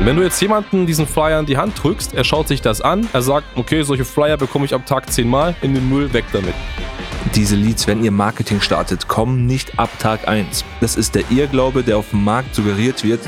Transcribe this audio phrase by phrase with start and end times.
[0.00, 3.08] Wenn du jetzt jemanden diesen Flyer in die Hand drückst, er schaut sich das an,
[3.12, 6.54] er sagt, okay, solche Flyer bekomme ich am Tag zehnmal, in den Müll, weg damit.
[7.34, 10.64] Diese Leads, wenn ihr Marketing startet, kommen nicht ab Tag 1.
[10.80, 13.20] Das ist der Irrglaube, der auf dem Markt suggeriert wird.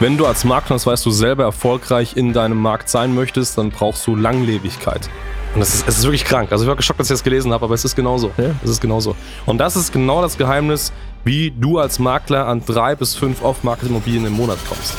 [0.00, 3.70] Wenn du als Makler, das weißt du, selber erfolgreich in deinem Markt sein möchtest, dann
[3.70, 5.08] brauchst du Langlebigkeit.
[5.54, 6.50] Und das ist, es ist wirklich krank.
[6.50, 8.32] Also ich war geschockt, dass ich das gelesen habe, aber es ist genauso.
[8.38, 8.50] Ja?
[8.64, 9.14] Es ist genauso.
[9.46, 14.26] Und das ist genau das Geheimnis, wie du als Makler an drei bis fünf Off-Market-Immobilien
[14.26, 14.94] im Monat kommst.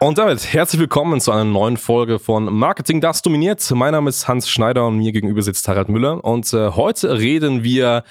[0.00, 3.68] Und damit herzlich willkommen zu einer neuen Folge von Marketing, das dominiert.
[3.74, 6.24] Mein Name ist Hans Schneider und mir gegenüber sitzt Harald Müller.
[6.24, 8.04] Und äh, heute reden wir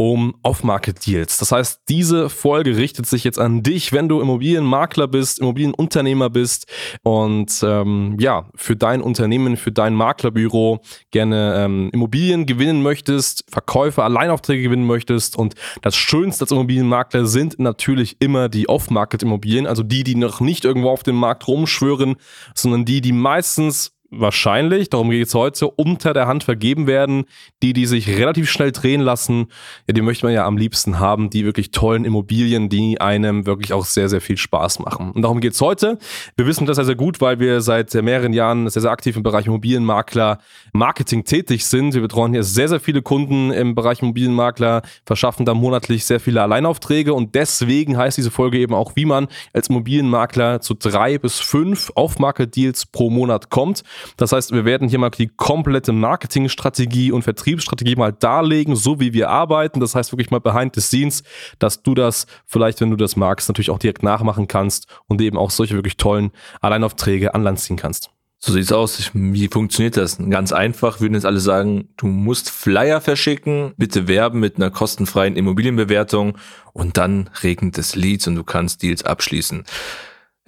[0.00, 1.38] um Off-Market-Deals.
[1.38, 6.66] Das heißt, diese Folge richtet sich jetzt an dich, wenn du Immobilienmakler bist, Immobilienunternehmer bist
[7.02, 10.80] und ähm, ja, für dein Unternehmen, für dein Maklerbüro
[11.10, 17.58] gerne ähm, Immobilien gewinnen möchtest, Verkäufe, Alleinaufträge gewinnen möchtest und das Schönste als Immobilienmakler sind
[17.58, 22.14] natürlich immer die Off-Market-Immobilien, also die, die noch nicht irgendwo auf dem Markt rumschwören,
[22.54, 27.24] sondern die, die meistens wahrscheinlich, darum geht es heute, unter der Hand vergeben werden.
[27.62, 29.46] Die, die sich relativ schnell drehen lassen,
[29.86, 33.72] ja, die möchte man ja am liebsten haben, die wirklich tollen Immobilien, die einem wirklich
[33.72, 35.12] auch sehr, sehr viel Spaß machen.
[35.12, 35.98] Und darum geht es heute.
[36.36, 39.22] Wir wissen das sehr, sehr gut, weil wir seit mehreren Jahren sehr, sehr aktiv im
[39.22, 40.38] Bereich Immobilienmakler
[40.72, 41.94] Marketing tätig sind.
[41.94, 46.42] Wir betreuen hier sehr, sehr viele Kunden im Bereich Immobilienmakler, verschaffen da monatlich sehr viele
[46.42, 51.40] Alleinaufträge und deswegen heißt diese Folge eben auch, wie man als Immobilienmakler zu drei bis
[51.40, 53.82] fünf Off-Market-Deals pro Monat kommt.
[54.16, 59.12] Das heißt, wir werden hier mal die komplette Marketingstrategie und Vertriebsstrategie mal darlegen, so wie
[59.12, 59.80] wir arbeiten.
[59.80, 61.22] Das heißt wirklich mal behind the scenes,
[61.58, 65.36] dass du das vielleicht, wenn du das magst, natürlich auch direkt nachmachen kannst und eben
[65.36, 68.10] auch solche wirklich tollen Alleinaufträge an Land ziehen kannst.
[68.40, 69.10] So sieht's aus.
[69.14, 70.16] Wie funktioniert das?
[70.30, 75.34] Ganz einfach würden jetzt alle sagen, du musst Flyer verschicken, bitte werben mit einer kostenfreien
[75.34, 76.38] Immobilienbewertung
[76.72, 79.64] und dann regnet es Leads und du kannst Deals abschließen.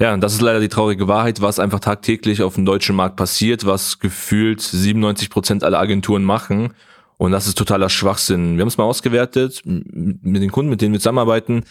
[0.01, 3.17] Ja, und das ist leider die traurige Wahrheit, was einfach tagtäglich auf dem deutschen Markt
[3.17, 6.73] passiert, was gefühlt 97 Prozent aller Agenturen machen.
[7.19, 8.57] Und das ist totaler Schwachsinn.
[8.57, 11.64] Wir haben es mal ausgewertet mit den Kunden, mit denen wir zusammenarbeiten.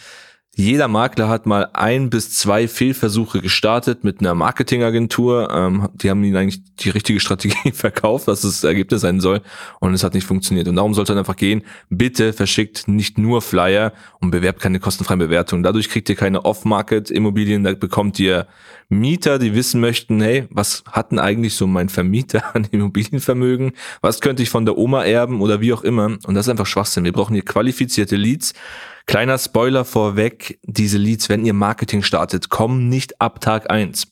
[0.56, 5.48] Jeder Makler hat mal ein bis zwei Fehlversuche gestartet mit einer Marketingagentur.
[5.50, 9.42] Ähm, die haben ihnen eigentlich die richtige Strategie verkauft, was das Ergebnis sein soll.
[9.78, 10.66] Und es hat nicht funktioniert.
[10.66, 11.62] Und darum sollte es einfach gehen.
[11.88, 15.62] Bitte verschickt nicht nur Flyer und bewerbt keine kostenfreien Bewertungen.
[15.62, 17.62] Dadurch kriegt ihr keine Off-Market-Immobilien.
[17.62, 18.48] Da bekommt ihr
[18.88, 23.72] Mieter, die wissen möchten, hey, was hat denn eigentlich so mein Vermieter an Immobilienvermögen?
[24.00, 26.06] Was könnte ich von der Oma erben oder wie auch immer?
[26.06, 27.04] Und das ist einfach Schwachsinn.
[27.04, 28.52] Wir brauchen hier qualifizierte Leads
[29.06, 34.08] Kleiner Spoiler vorweg, diese Leads, wenn ihr Marketing startet, kommen nicht ab Tag eins.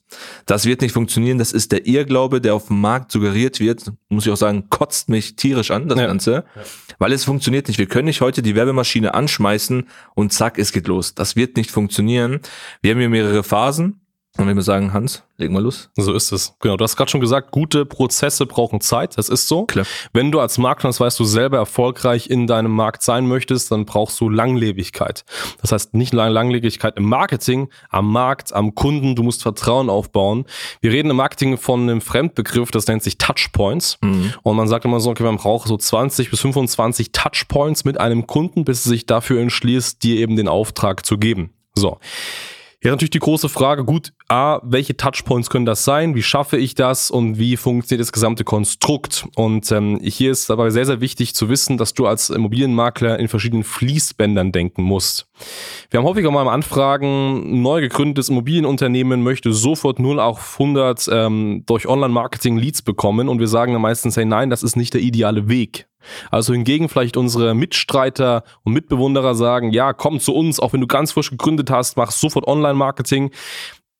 [0.47, 4.27] Das wird nicht funktionieren, das ist der Irrglaube, der auf dem Markt suggeriert wird, muss
[4.27, 6.06] ich auch sagen, kotzt mich tierisch an, das ja.
[6.06, 6.62] Ganze, ja.
[6.98, 7.78] weil es funktioniert nicht.
[7.78, 11.15] Wir können nicht heute die Werbemaschine anschmeißen und zack, es geht los.
[11.15, 12.41] Das wird nicht funktionieren.
[12.81, 14.00] Wir haben hier mehrere Phasen.
[14.38, 15.91] Und wenn wir sagen, Hans, legen wir los.
[15.97, 16.54] So ist es.
[16.60, 19.19] Genau, du hast gerade schon gesagt, gute Prozesse brauchen Zeit.
[19.19, 19.66] Das ist so.
[19.66, 19.84] Klar.
[20.12, 23.84] Wenn du als Makler, das weißt du, selber erfolgreich in deinem Markt sein möchtest, dann
[23.84, 25.25] brauchst du Langlebigkeit.
[25.60, 29.16] Das heißt nicht Langlebigkeit im Marketing, am Markt, am Kunden.
[29.16, 30.44] Du musst Vertrauen aufbauen.
[30.81, 33.98] Wir reden im Marketing von einem Fremdbegriff, das nennt sich Touchpoints.
[34.03, 34.34] Mhm.
[34.44, 38.28] Und man sagt immer so, okay, man braucht so 20 bis 25 Touchpoints mit einem
[38.28, 41.50] Kunden, bis er sich dafür entschließt, dir eben den Auftrag zu geben.
[41.75, 41.98] So.
[42.81, 46.15] Ja, natürlich die große Frage, gut, A, welche Touchpoints können das sein?
[46.15, 47.11] Wie schaffe ich das?
[47.11, 49.27] Und wie funktioniert das gesamte Konstrukt?
[49.34, 53.27] Und ähm, hier ist dabei sehr, sehr wichtig zu wissen, dass du als Immobilienmakler in
[53.27, 55.27] verschiedenen Fließbändern denken musst.
[55.91, 61.89] Wir haben häufiger mal Anfragen, neu gegründetes Immobilienunternehmen möchte sofort 0 auf 100 ähm, durch
[61.89, 65.49] Online-Marketing Leads bekommen und wir sagen dann meistens, hey nein, das ist nicht der ideale
[65.49, 65.88] Weg.
[66.31, 70.86] Also hingegen vielleicht unsere Mitstreiter und Mitbewunderer sagen, ja, komm zu uns, auch wenn du
[70.86, 73.31] ganz frisch gegründet hast, mach sofort Online-Marketing.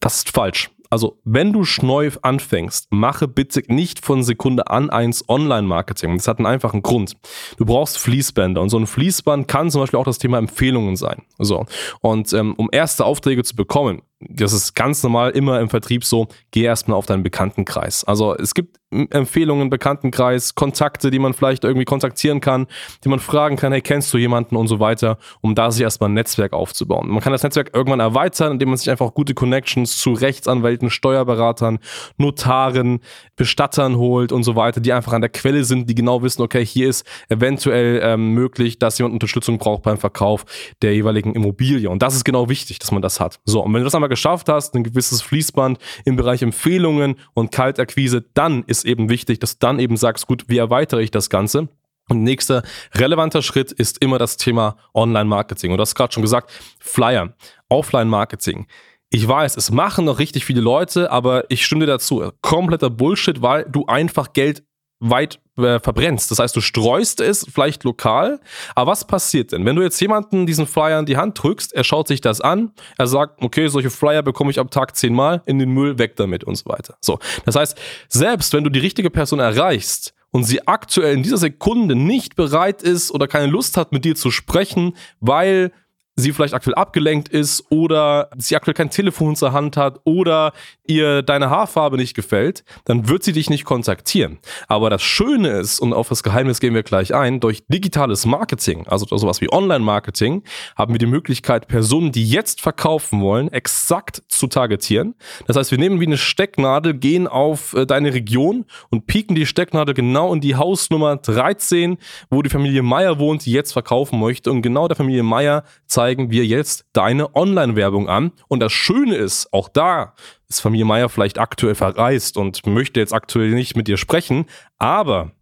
[0.01, 0.71] Das ist falsch.
[0.91, 6.17] Also, wenn du neu anfängst, mache bitte nicht von Sekunde an eins Online-Marketing.
[6.17, 7.17] Das hat einen einfachen Grund.
[7.59, 11.23] Du brauchst Fließbänder und so ein Fließband kann zum Beispiel auch das Thema Empfehlungen sein.
[11.39, 11.67] So.
[12.01, 16.27] Und ähm, um erste Aufträge zu bekommen, das ist ganz normal immer im Vertrieb so,
[16.51, 18.05] geh erstmal auf deinen Bekanntenkreis.
[18.05, 22.67] Also es gibt Empfehlungen, Bekanntenkreis, Kontakte, die man vielleicht irgendwie kontaktieren kann,
[23.05, 26.09] die man fragen kann, hey, kennst du jemanden und so weiter, um da sich erstmal
[26.09, 27.09] ein Netzwerk aufzubauen.
[27.09, 31.81] Man kann das Netzwerk irgendwann erweitern, indem man sich einfach gute Connections zu Rechtsanwälten, Steuerberatern,
[32.17, 33.01] Notaren,
[33.37, 36.65] Bestattern holt und so weiter, die einfach an der Quelle sind, die genau wissen, okay,
[36.65, 40.47] hier ist eventuell ähm, möglich, dass jemand Unterstützung braucht beim Verkauf
[40.81, 41.91] der jeweiligen Immobilie.
[41.91, 43.39] Und das ist genau wichtig, dass man das hat.
[43.45, 47.53] So, und wenn du das einmal geschafft hast, ein gewisses Fließband im Bereich Empfehlungen und
[47.53, 51.31] Kaltakquise, dann ist eben wichtig, dass du dann eben sagst, gut, wie erweitere ich das
[51.31, 51.69] Ganze?
[52.09, 52.63] Und nächster
[52.95, 55.71] relevanter Schritt ist immer das Thema Online-Marketing.
[55.71, 56.51] Und du hast gerade schon gesagt,
[56.81, 57.35] Flyer,
[57.69, 58.67] Offline-Marketing
[59.11, 62.33] Ich weiß, es machen noch richtig viele Leute, aber ich stimme dir dazu.
[62.41, 64.65] Kompletter Bullshit, weil du einfach Geld
[65.01, 66.31] weit äh, verbrennst.
[66.31, 68.41] Das heißt, du streust es vielleicht lokal.
[68.75, 69.65] Aber was passiert denn?
[69.65, 72.73] Wenn du jetzt jemanden diesen Flyer in die Hand drückst, er schaut sich das an,
[72.97, 76.45] er sagt, okay, solche Flyer bekomme ich am Tag zehnmal, in den Müll, weg damit
[76.45, 76.97] und so weiter.
[77.01, 77.19] So.
[77.45, 77.79] Das heißt,
[78.09, 82.83] selbst wenn du die richtige Person erreichst, und sie aktuell in dieser Sekunde nicht bereit
[82.83, 85.73] ist oder keine Lust hat, mit dir zu sprechen, weil
[86.19, 90.53] sie vielleicht aktuell abgelenkt ist oder sie aktuell kein Telefon zur Hand hat oder
[90.87, 94.39] ihr deine Haarfarbe nicht gefällt, dann wird sie dich nicht kontaktieren.
[94.67, 98.87] Aber das Schöne ist, und auf das Geheimnis gehen wir gleich ein, durch digitales Marketing,
[98.89, 100.43] also sowas wie Online-Marketing,
[100.77, 105.15] haben wir die Möglichkeit, Personen, die jetzt verkaufen wollen, exakt zu targetieren.
[105.47, 109.47] Das heißt, wir nehmen wie eine Stecknadel, gehen auf äh, deine Region und pieken die
[109.47, 111.99] Stecknadel genau in die Hausnummer 13,
[112.29, 114.51] wo die Familie Meier wohnt, die jetzt verkaufen möchte.
[114.51, 115.63] Und genau der Familie Meier
[116.09, 118.33] zeigen wir jetzt deine Online-Werbung an.
[118.49, 120.15] Und das Schöne ist, auch da
[120.49, 124.47] ist Familie Meier vielleicht aktuell verreist und möchte jetzt aktuell nicht mit dir sprechen,
[124.79, 125.33] aber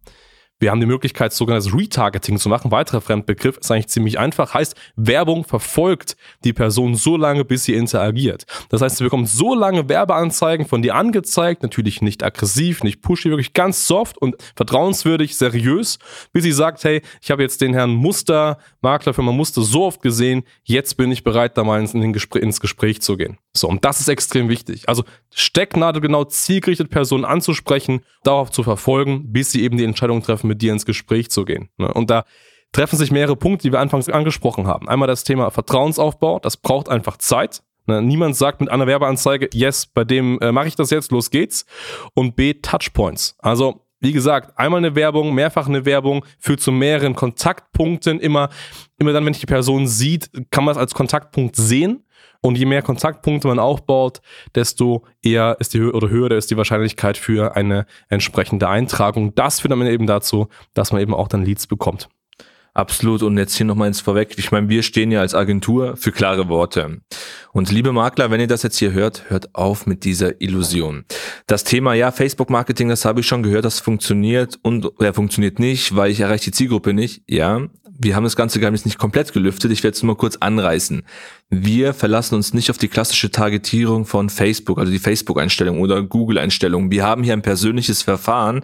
[0.59, 2.71] wir haben die Möglichkeit, sogenanntes Retargeting zu machen.
[2.71, 4.53] Weiterer Fremdbegriff ist eigentlich ziemlich einfach.
[4.53, 8.45] Heißt, Werbung verfolgt die Person so lange, bis sie interagiert.
[8.69, 13.29] Das heißt, sie bekommt so lange Werbeanzeigen von dir angezeigt, natürlich nicht aggressiv, nicht pushy,
[13.29, 15.99] wirklich ganz soft und vertrauenswürdig, seriös,
[16.33, 20.43] bis sie sagt, hey, ich habe jetzt den Herrn Muster, Maklerfirma Muster so oft gesehen,
[20.63, 23.37] jetzt bin ich bereit, da mal ins, ins Gespräch zu gehen.
[23.53, 24.87] So, und das ist extrem wichtig.
[24.87, 30.46] Also Stecknadel genau zielgerichtet Personen anzusprechen, darauf zu verfolgen, bis sie eben die Entscheidung treffen,
[30.47, 31.69] mit dir ins Gespräch zu gehen.
[31.77, 31.93] Ne?
[31.93, 32.23] Und da
[32.71, 34.87] treffen sich mehrere Punkte, die wir anfangs angesprochen haben.
[34.89, 37.63] Einmal das Thema Vertrauensaufbau, das braucht einfach Zeit.
[37.85, 38.01] Ne?
[38.01, 41.65] Niemand sagt mit einer Werbeanzeige, yes, bei dem äh, mache ich das jetzt, los geht's.
[42.13, 43.35] Und B, Touchpoints.
[43.39, 48.19] Also wie gesagt, einmal eine Werbung, mehrfach eine Werbung, führt zu mehreren Kontaktpunkten.
[48.19, 48.49] Immer,
[48.99, 52.03] immer dann, wenn ich die Person sieht, kann man es als Kontaktpunkt sehen.
[52.41, 54.21] Und je mehr Kontaktpunkte man aufbaut,
[54.55, 59.35] desto eher ist die Höhe oder höher ist die Wahrscheinlichkeit für eine entsprechende Eintragung.
[59.35, 62.09] Das führt dann eben dazu, dass man eben auch dann Leads bekommt.
[62.77, 63.23] Absolut.
[63.23, 64.35] Und jetzt hier nochmal ins Vorweg.
[64.37, 67.01] Ich meine, wir stehen ja als Agentur für klare Worte.
[67.51, 71.03] Und liebe Makler, wenn ihr das jetzt hier hört, hört auf mit dieser Illusion.
[71.47, 75.95] Das Thema, ja, Facebook-Marketing, das habe ich schon gehört, das funktioniert und er funktioniert nicht,
[75.95, 77.23] weil ich erreiche die Zielgruppe nicht.
[77.27, 77.61] Ja,
[77.99, 79.71] wir haben das ganze Geheimnis nicht komplett gelüftet.
[79.71, 81.03] Ich werde es nur mal kurz anreißen.
[81.49, 86.91] Wir verlassen uns nicht auf die klassische Targetierung von Facebook, also die Facebook-Einstellung oder Google-Einstellung.
[86.91, 88.63] Wir haben hier ein persönliches Verfahren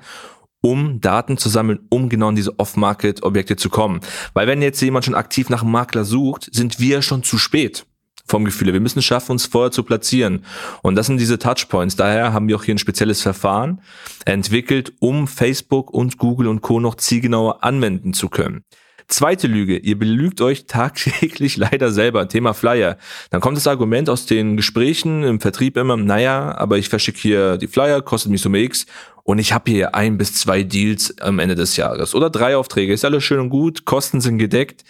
[0.65, 4.00] um Daten zu sammeln, um genau in diese Off-Market-Objekte zu kommen.
[4.33, 7.85] Weil wenn jetzt jemand schon aktiv nach einem Makler sucht, sind wir schon zu spät
[8.25, 8.71] vom Gefühl.
[8.71, 10.45] Wir müssen es schaffen, uns vorher zu platzieren.
[10.81, 11.97] Und das sind diese Touchpoints.
[11.97, 13.81] Daher haben wir auch hier ein spezielles Verfahren
[14.24, 16.80] entwickelt, um Facebook und Google und Co.
[16.80, 18.63] noch zielgenauer anwenden zu können.
[19.08, 22.28] Zweite Lüge, ihr belügt euch tagtäglich leider selber.
[22.28, 22.98] Thema Flyer.
[23.30, 27.58] Dann kommt das Argument aus den Gesprächen im Vertrieb immer, naja, aber ich verschicke hier
[27.58, 28.86] die Flyer, kostet mich Summe X
[29.24, 32.94] und ich habe hier ein bis zwei Deals am Ende des Jahres oder drei Aufträge.
[32.94, 34.84] Ist alles schön und gut, Kosten sind gedeckt.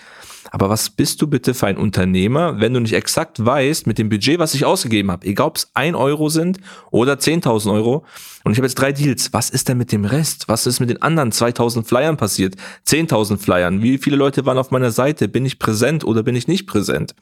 [0.51, 4.09] Aber was bist du bitte für ein Unternehmer, wenn du nicht exakt weißt, mit dem
[4.09, 6.59] Budget, was ich ausgegeben habe, egal ob es ein Euro sind
[6.91, 8.05] oder 10.000 Euro,
[8.43, 10.49] und ich habe jetzt drei Deals, was ist denn mit dem Rest?
[10.49, 12.55] Was ist mit den anderen 2.000 Flyern passiert?
[12.85, 13.81] 10.000 Flyern?
[13.81, 15.29] Wie viele Leute waren auf meiner Seite?
[15.29, 17.15] Bin ich präsent oder bin ich nicht präsent?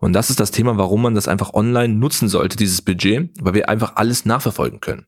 [0.00, 3.54] Und das ist das Thema, warum man das einfach online nutzen sollte, dieses Budget, weil
[3.54, 5.06] wir einfach alles nachverfolgen können.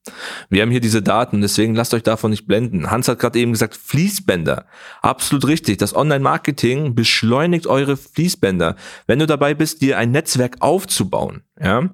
[0.51, 2.91] Wir haben hier diese Daten, deswegen lasst euch davon nicht blenden.
[2.91, 4.67] Hans hat gerade eben gesagt, Fließbänder.
[5.03, 5.79] Absolut richtig.
[5.79, 8.77] Das Online-Marketing beschleunigt eure Fließbänder.
[9.07, 11.91] Wenn du dabei bist, dir ein Netzwerk aufzubauen, ja,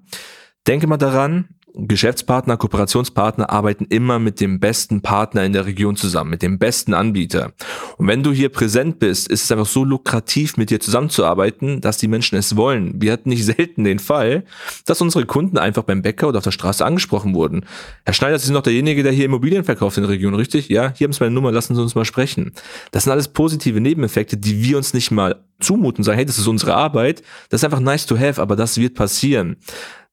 [0.67, 6.31] denke mal daran, Geschäftspartner, Kooperationspartner arbeiten immer mit dem besten Partner in der Region zusammen,
[6.31, 7.53] mit dem besten Anbieter.
[7.97, 11.99] Und wenn du hier präsent bist, ist es einfach so lukrativ, mit dir zusammenzuarbeiten, dass
[11.99, 13.03] die Menschen es wollen.
[13.03, 14.45] Wir hatten nicht selten den Fall,
[14.87, 17.67] dass unsere Kunden einfach beim Bäcker oder auf der Straße angesprochen wurden.
[18.05, 20.69] Herr Schneider, Sie sind noch derjenige, der hier Immobilien verkauft in der Region, richtig?
[20.69, 22.53] Ja, hier haben Sie meine Nummer, lassen Sie uns mal sprechen.
[22.93, 26.47] Das sind alles positive Nebeneffekte, die wir uns nicht mal zumuten, sagen, hey, das ist
[26.47, 29.57] unsere Arbeit, das ist einfach nice to have, aber das wird passieren.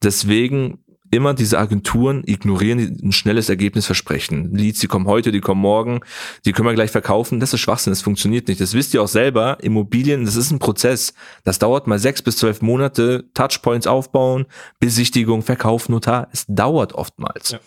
[0.02, 0.80] Deswegen
[1.12, 4.56] immer diese Agenturen ignorieren, die ein schnelles Ergebnis versprechen.
[4.56, 6.00] Leads, die kommen heute, die kommen morgen,
[6.46, 7.40] die können wir gleich verkaufen.
[7.40, 8.62] Das ist Schwachsinn, das funktioniert nicht.
[8.62, 9.58] Das wisst ihr auch selber.
[9.62, 11.14] Immobilien, das ist ein Prozess.
[11.44, 13.26] Das dauert mal sechs bis zwölf Monate.
[13.34, 14.46] Touchpoints aufbauen,
[14.80, 16.30] Besichtigung, Verkauf, Notar.
[16.32, 17.52] Es dauert oftmals.
[17.52, 17.60] Ja.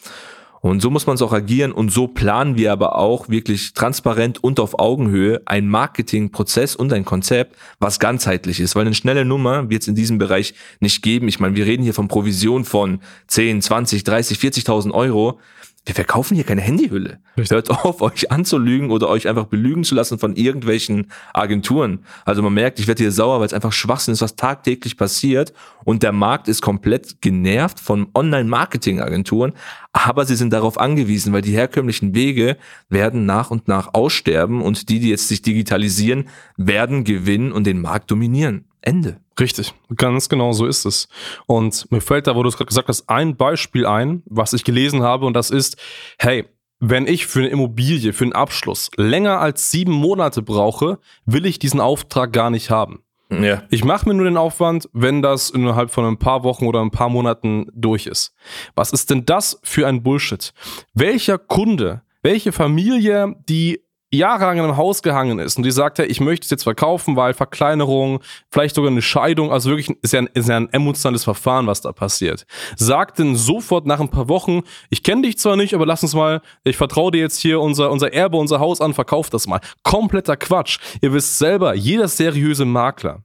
[0.65, 4.43] Und so muss man es auch agieren und so planen wir aber auch wirklich transparent
[4.43, 9.69] und auf Augenhöhe ein Marketingprozess und ein Konzept, was ganzheitlich ist, weil eine schnelle Nummer
[9.69, 11.29] wird es in diesem Bereich nicht geben.
[11.29, 15.39] Ich meine, wir reden hier von Provision von 10, 20, 30, 40.000 Euro.
[15.87, 17.19] Wir verkaufen hier keine Handyhülle.
[17.37, 17.55] Richtig.
[17.55, 22.01] Hört auf, euch anzulügen oder euch einfach belügen zu lassen von irgendwelchen Agenturen.
[22.25, 25.53] Also man merkt, ich werde hier sauer, weil es einfach Schwachsinn ist, was tagtäglich passiert.
[25.85, 29.53] Und der Markt ist komplett genervt von Online-Marketing-Agenturen.
[29.93, 32.57] Aber sie sind darauf angewiesen, weil die herkömmlichen Wege
[32.89, 37.81] werden nach und nach aussterben und die, die jetzt sich digitalisieren, werden gewinnen und den
[37.81, 38.65] Markt dominieren.
[38.81, 39.19] Ende.
[39.39, 41.09] Richtig, ganz genau so ist es.
[41.47, 44.65] Und mir fällt da, wo du es gerade gesagt hast, ein Beispiel ein, was ich
[44.65, 45.77] gelesen habe, und das ist,
[46.19, 46.47] hey,
[46.81, 51.59] wenn ich für eine Immobilie, für einen Abschluss länger als sieben Monate brauche, will ich
[51.59, 53.03] diesen Auftrag gar nicht haben.
[53.31, 53.63] Ja.
[53.71, 56.91] Ich mache mir nur den Aufwand, wenn das innerhalb von ein paar Wochen oder ein
[56.91, 58.35] paar Monaten durch ist.
[58.75, 60.53] Was ist denn das für ein Bullshit?
[60.93, 63.81] Welcher Kunde, welche Familie, die
[64.17, 67.17] jahrelang in einem Haus gehangen ist und die sagt, hey, ich möchte es jetzt verkaufen,
[67.17, 71.25] weil Verkleinerung, vielleicht sogar eine Scheidung, also wirklich ist ja, ein, ist ja ein emotionales
[71.25, 72.47] Verfahren, was da passiert.
[72.77, 76.15] Sagt denn sofort nach ein paar Wochen, ich kenne dich zwar nicht, aber lass uns
[76.15, 79.61] mal, ich vertraue dir jetzt hier unser, unser Erbe, unser Haus an, verkauf das mal.
[79.83, 80.79] Kompletter Quatsch.
[81.01, 83.23] Ihr wisst selber, jeder seriöse Makler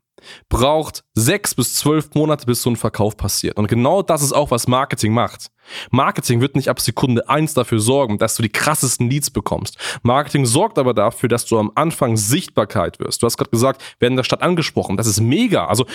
[0.50, 3.58] braucht sechs bis zwölf Monate, bis so ein Verkauf passiert.
[3.58, 5.48] Und genau das ist auch, was Marketing macht.
[5.92, 9.78] Marketing wird nicht ab Sekunde eins dafür sorgen, dass du die krassesten Leads bekommst.
[10.02, 13.22] Marketing sorgt aber dafür, dass du am Anfang Sichtbarkeit wirst.
[13.22, 14.98] Du hast gerade gesagt, werden in der Stadt angesprochen.
[14.98, 15.66] Das ist mega.
[15.66, 15.86] Also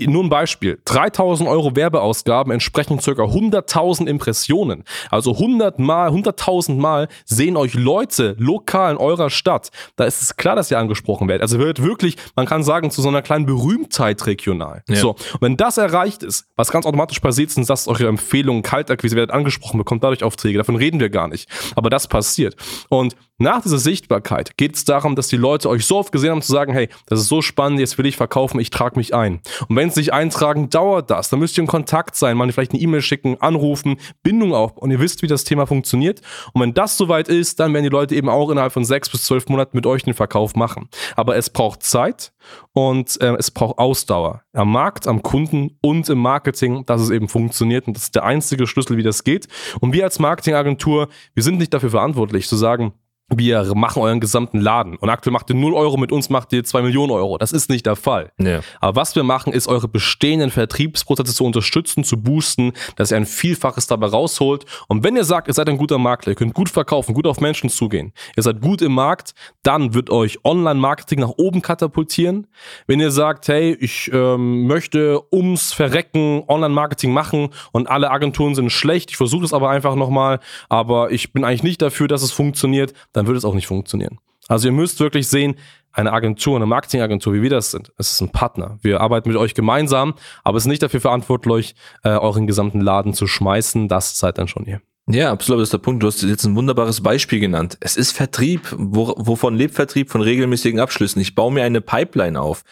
[0.00, 0.80] nur ein Beispiel.
[0.84, 4.84] 3000 Euro Werbeausgaben entsprechen circa 100.000 Impressionen.
[5.10, 9.70] Also 100 mal, 100.000 mal sehen euch Leute lokal in eurer Stadt.
[9.96, 11.42] Da ist es klar, dass ihr angesprochen werdet.
[11.42, 14.82] Also wird wirklich, man kann sagen, zu so einer kleinen Berühmtheit regional.
[14.88, 14.96] Ja.
[14.96, 15.10] So.
[15.10, 19.34] Und wenn das erreicht ist, was ganz automatisch passiert, sind dass eure Empfehlungen, Kaltakquise werdet
[19.34, 20.58] angesprochen, bekommt dadurch Aufträge.
[20.58, 21.48] Davon reden wir gar nicht.
[21.76, 22.56] Aber das passiert.
[22.88, 26.42] Und nach dieser Sichtbarkeit geht es darum, dass die Leute euch so oft gesehen haben,
[26.42, 29.40] zu sagen, hey, das ist so spannend, jetzt will ich verkaufen, ich trage mich ein.
[29.68, 31.30] Und wenn sie sich eintragen, dauert das.
[31.30, 34.90] Dann müsst ihr in Kontakt sein, mal vielleicht eine E-Mail schicken, anrufen, Bindung auf und
[34.90, 36.20] ihr wisst, wie das Thema funktioniert.
[36.52, 39.24] Und wenn das soweit ist, dann werden die Leute eben auch innerhalb von sechs bis
[39.24, 40.88] zwölf Monaten mit euch den Verkauf machen.
[41.16, 42.32] Aber es braucht Zeit
[42.72, 44.42] und äh, es braucht Ausdauer.
[44.52, 47.86] Am Markt, am Kunden und im Marketing, dass es eben funktioniert.
[47.86, 49.48] Und das ist der einzige Schlüssel, wie das geht.
[49.80, 52.92] Und wir als Marketingagentur, wir sind nicht dafür verantwortlich zu sagen,
[53.34, 54.96] wir machen euren gesamten Laden.
[54.96, 57.36] Und aktuell macht ihr 0 Euro, mit uns macht ihr 2 Millionen Euro.
[57.36, 58.32] Das ist nicht der Fall.
[58.38, 58.60] Ja.
[58.80, 63.26] Aber was wir machen, ist eure bestehenden Vertriebsprozesse zu unterstützen, zu boosten, dass ihr ein
[63.26, 64.64] Vielfaches dabei rausholt.
[64.88, 67.40] Und wenn ihr sagt, ihr seid ein guter Makler, ihr könnt gut verkaufen, gut auf
[67.40, 72.46] Menschen zugehen, ihr seid gut im Markt, dann wird euch Online-Marketing nach oben katapultieren.
[72.86, 78.70] Wenn ihr sagt, hey, ich ähm, möchte ums Verrecken Online-Marketing machen und alle Agenturen sind
[78.70, 82.32] schlecht, ich versuche es aber einfach nochmal, aber ich bin eigentlich nicht dafür, dass es
[82.32, 84.18] funktioniert, dann würde es auch nicht funktionieren.
[84.48, 85.56] Also ihr müsst wirklich sehen,
[85.92, 88.78] eine Agentur, eine Marketingagentur, wie wir das sind, es ist ein Partner.
[88.82, 93.14] Wir arbeiten mit euch gemeinsam, aber es ist nicht dafür verantwortlich, äh, euren gesamten Laden
[93.14, 93.88] zu schmeißen.
[93.88, 94.80] Das seid dann schon ihr.
[95.10, 96.02] Ja, absolut, das ist der Punkt.
[96.02, 97.78] Du hast jetzt ein wunderbares Beispiel genannt.
[97.80, 98.60] Es ist Vertrieb.
[98.76, 100.10] Wo, wovon lebt Vertrieb?
[100.10, 101.22] Von regelmäßigen Abschlüssen.
[101.22, 102.62] Ich baue mir eine Pipeline auf.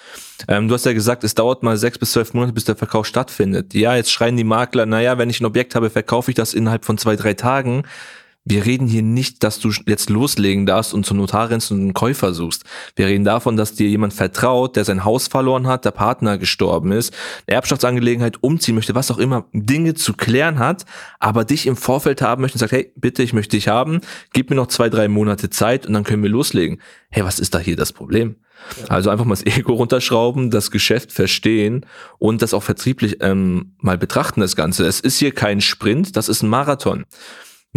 [0.46, 3.06] Ähm, du hast ja gesagt, es dauert mal sechs bis zwölf Monate, bis der Verkauf
[3.06, 3.72] stattfindet.
[3.72, 6.84] Ja, jetzt schreien die Makler, naja, wenn ich ein Objekt habe, verkaufe ich das innerhalb
[6.84, 7.84] von zwei, drei Tagen
[8.48, 11.94] wir reden hier nicht, dass du jetzt loslegen darfst und zum Notar rennst und einen
[11.94, 12.62] Käufer suchst.
[12.94, 16.92] Wir reden davon, dass dir jemand vertraut, der sein Haus verloren hat, der Partner gestorben
[16.92, 17.12] ist,
[17.46, 20.84] eine Erbschaftsangelegenheit umziehen möchte, was auch immer, Dinge zu klären hat,
[21.18, 24.00] aber dich im Vorfeld haben möchte und sagt, hey, bitte, ich möchte dich haben,
[24.32, 26.80] gib mir noch zwei, drei Monate Zeit und dann können wir loslegen.
[27.10, 28.36] Hey, was ist da hier das Problem?
[28.88, 31.84] Also einfach mal das Ego runterschrauben, das Geschäft verstehen
[32.18, 34.86] und das auch vertrieblich ähm, mal betrachten, das Ganze.
[34.86, 37.06] Es ist hier kein Sprint, das ist ein Marathon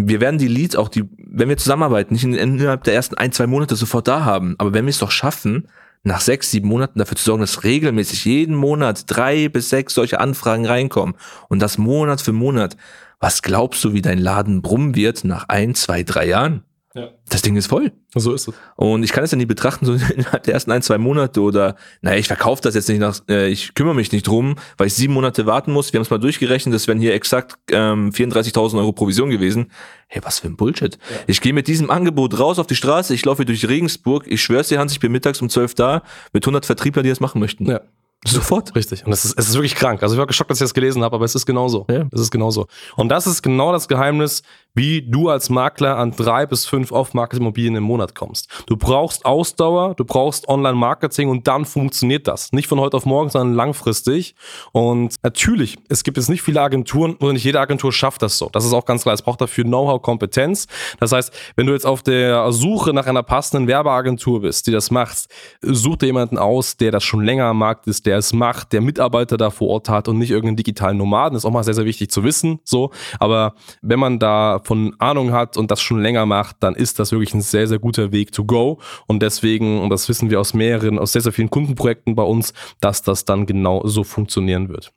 [0.07, 3.47] wir werden die Leads auch, die, wenn wir zusammenarbeiten, nicht innerhalb der ersten ein, zwei
[3.47, 4.55] Monate sofort da haben.
[4.57, 5.67] Aber wenn wir es doch schaffen,
[6.03, 10.19] nach sechs, sieben Monaten dafür zu sorgen, dass regelmäßig jeden Monat drei bis sechs solche
[10.19, 11.15] Anfragen reinkommen
[11.49, 12.77] und das Monat für Monat,
[13.19, 16.63] was glaubst du, wie dein Laden brummen wird nach ein, zwei, drei Jahren?
[16.96, 17.10] Ja.
[17.29, 17.91] Das Ding ist voll.
[18.15, 18.53] So ist es.
[18.75, 21.75] Und ich kann es ja nie betrachten, so innerhalb der ersten ein, zwei Monate oder,
[22.01, 24.96] naja, ich verkaufe das jetzt nicht nach, äh, ich kümmere mich nicht drum, weil ich
[24.96, 25.93] sieben Monate warten muss.
[25.93, 29.72] Wir haben es mal durchgerechnet, das wären hier exakt ähm, 34.000 Euro Provision gewesen.
[30.08, 30.96] Hey, was für ein Bullshit.
[30.96, 31.17] Ja.
[31.27, 34.69] Ich gehe mit diesem Angebot raus auf die Straße, ich laufe durch Regensburg, ich schwör's
[34.69, 36.01] dir, Hans, ich bin mittags um zwölf da
[36.34, 37.67] mit 100 Vertriebler, die das machen möchten.
[37.67, 37.81] Ja.
[38.27, 38.75] Sofort.
[38.75, 39.05] Richtig.
[39.05, 40.03] Und es ist, es ist wirklich krank.
[40.03, 41.86] Also ich war geschockt, dass ich das gelesen habe, aber es ist genauso.
[41.89, 42.05] Ja.
[42.12, 42.67] Es ist genauso.
[42.98, 44.43] Und das ist genau das Geheimnis,
[44.79, 48.63] wie du als Makler an drei bis fünf Off-Market-Immobilien im Monat kommst.
[48.65, 52.53] Du brauchst Ausdauer, du brauchst Online-Marketing und dann funktioniert das.
[52.53, 54.36] Nicht von heute auf morgen, sondern langfristig.
[54.71, 58.48] Und natürlich, es gibt jetzt nicht viele Agenturen oder nicht jede Agentur schafft das so.
[58.53, 59.13] Das ist auch ganz klar.
[59.13, 60.67] Es braucht dafür Know-how, Kompetenz.
[61.01, 64.91] Das heißt, wenn du jetzt auf der Suche nach einer passenden Werbeagentur bist, die das
[64.91, 65.27] macht,
[65.62, 68.79] such dir jemanden aus, der das schon länger am Markt ist, der es macht, der
[68.79, 71.33] Mitarbeiter da vor Ort hat und nicht irgendeinen digitalen Nomaden.
[71.33, 72.62] Das ist auch mal sehr, sehr wichtig zu wissen.
[72.63, 72.91] So.
[73.19, 77.11] Aber wenn man da davon Ahnung hat und das schon länger macht, dann ist das
[77.11, 78.79] wirklich ein sehr, sehr guter Weg to go.
[79.07, 82.53] Und deswegen, und das wissen wir aus mehreren, aus sehr, sehr vielen Kundenprojekten bei uns,
[82.79, 84.91] dass das dann genau so funktionieren wird.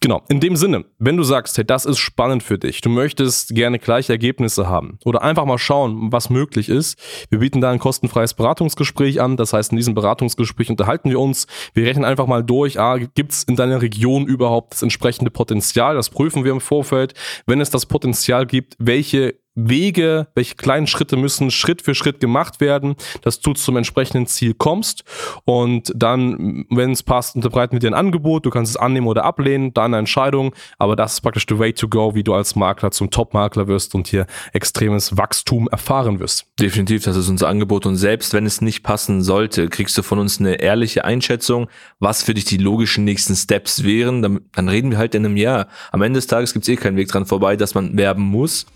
[0.00, 3.54] Genau, in dem Sinne, wenn du sagst, hey, das ist spannend für dich, du möchtest
[3.54, 6.98] gerne gleiche Ergebnisse haben oder einfach mal schauen, was möglich ist,
[7.30, 9.36] wir bieten da ein kostenfreies Beratungsgespräch an.
[9.36, 13.32] Das heißt, in diesem Beratungsgespräch unterhalten wir uns, wir rechnen einfach mal durch, ah, gibt
[13.32, 15.94] es in deiner Region überhaupt das entsprechende Potenzial?
[15.94, 17.14] Das prüfen wir im Vorfeld.
[17.46, 22.60] Wenn es das Potenzial gibt, welche Wege, welche kleinen Schritte müssen Schritt für Schritt gemacht
[22.60, 25.02] werden, dass du zum entsprechenden Ziel kommst.
[25.44, 28.46] Und dann, wenn es passt, unterbreiten wir dir ein Angebot.
[28.46, 30.54] Du kannst es annehmen oder ablehnen, deine Entscheidung.
[30.78, 33.94] Aber das ist praktisch the way to go, wie du als Makler zum Top-Makler wirst
[33.94, 36.46] und hier extremes Wachstum erfahren wirst.
[36.60, 37.86] Definitiv, das ist unser Angebot.
[37.86, 42.22] Und selbst wenn es nicht passen sollte, kriegst du von uns eine ehrliche Einschätzung, was
[42.22, 44.20] für dich die logischen nächsten Steps wären.
[44.20, 45.68] Dann, dann reden wir halt in einem Jahr.
[45.92, 48.66] Am Ende des Tages gibt es eh keinen Weg dran vorbei, dass man werben muss.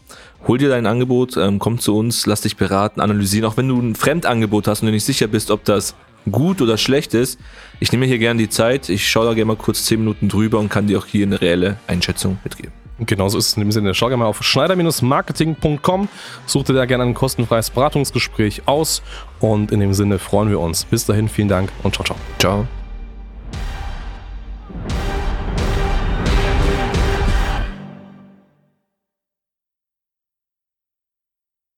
[0.46, 3.48] Hol dir dein Angebot, ähm, komm zu uns, lass dich beraten, analysieren.
[3.48, 5.94] Auch wenn du ein Fremdangebot hast und du nicht sicher bist, ob das
[6.30, 7.38] gut oder schlecht ist,
[7.78, 10.58] ich nehme hier gerne die Zeit, ich schaue da gerne mal kurz 10 Minuten drüber
[10.58, 12.72] und kann dir auch hier eine reelle Einschätzung mitgeben.
[13.06, 13.94] Genauso ist es in dem Sinne.
[13.94, 16.08] Schau gerne mal auf schneider-marketing.com,
[16.46, 19.02] such dir da gerne ein kostenfreies Beratungsgespräch aus
[19.40, 20.84] und in dem Sinne freuen wir uns.
[20.84, 22.18] Bis dahin, vielen Dank und ciao, ciao.
[22.38, 22.79] Ciao.